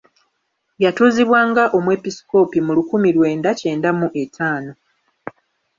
[0.83, 4.73] Yatuuzibwa nga omwepiskopi mu lukumi lwenda kyenda mu etaano.